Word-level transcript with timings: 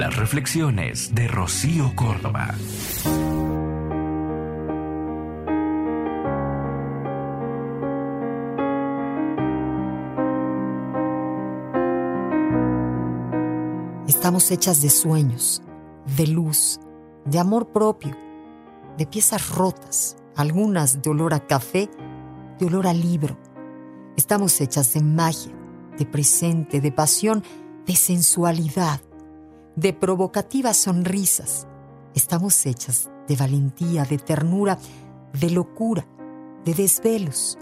Las 0.00 0.16
reflexiones 0.16 1.14
de 1.14 1.28
Rocío 1.28 1.94
Córdoba. 1.94 2.54
Estamos 14.08 14.50
hechas 14.50 14.80
de 14.80 14.88
sueños, 14.88 15.62
de 16.16 16.28
luz, 16.28 16.80
de 17.26 17.38
amor 17.38 17.70
propio, 17.70 18.16
de 18.96 19.04
piezas 19.04 19.50
rotas, 19.50 20.16
algunas 20.34 21.02
de 21.02 21.10
olor 21.10 21.34
a 21.34 21.46
café, 21.46 21.90
de 22.58 22.64
olor 22.64 22.86
a 22.86 22.94
libro. 22.94 23.38
Estamos 24.16 24.62
hechas 24.62 24.94
de 24.94 25.02
magia, 25.02 25.52
de 25.98 26.06
presente, 26.06 26.80
de 26.80 26.90
pasión, 26.90 27.44
de 27.84 27.94
sensualidad, 27.94 29.02
de 29.80 29.94
provocativas 29.94 30.76
sonrisas. 30.76 31.66
Estamos 32.14 32.66
hechas 32.66 33.10
de 33.26 33.34
valentía, 33.34 34.04
de 34.04 34.18
ternura, 34.18 34.78
de 35.32 35.50
locura, 35.50 36.06
de 36.64 36.74
desvelos, 36.74 37.56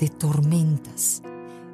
de 0.00 0.08
tormentas. 0.08 1.22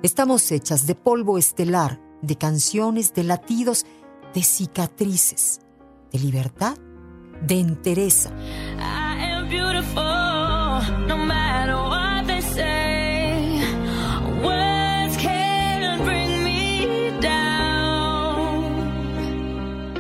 Estamos 0.03 0.53
hechas 0.53 0.87
de 0.87 0.95
polvo 0.95 1.39
estelar, 1.39 1.99
de 2.21 2.37
canciones, 2.37 3.15
de 3.15 3.25
latidos, 3.25 3.87
de 4.35 4.43
cicatrices, 4.43 5.61
de 6.13 6.19
libertad, 6.19 6.77
de 7.47 7.61
entereza. 7.61 8.31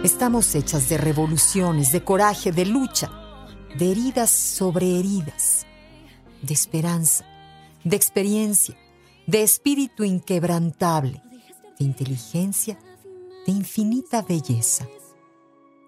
Estamos 0.04 0.54
hechas 0.54 0.88
de 0.88 0.98
revoluciones, 0.98 1.92
de 1.92 2.02
coraje, 2.04 2.52
de 2.52 2.66
lucha, 2.66 3.10
de 3.76 3.90
heridas 3.90 4.30
sobre 4.30 4.98
heridas, 4.98 5.66
de 6.42 6.54
esperanza, 6.54 7.24
de 7.84 7.96
experiencia, 7.96 8.76
de 9.26 9.42
espíritu 9.42 10.04
inquebrantable, 10.04 11.22
de 11.78 11.84
inteligencia 11.84 12.78
de 13.46 13.52
infinita 13.52 14.22
belleza. 14.22 14.88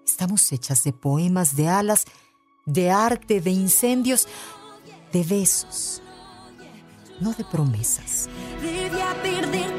Estamos 0.05 0.51
hechas 0.51 0.83
de 0.85 0.93
poemas, 0.93 1.55
de 1.55 1.67
alas, 1.67 2.05
de 2.65 2.89
arte, 2.89 3.41
de 3.41 3.51
incendios, 3.51 4.27
de 5.11 5.23
besos, 5.23 6.01
no 7.19 7.33
de 7.33 7.43
promesas. 7.43 8.29
para 8.61 9.78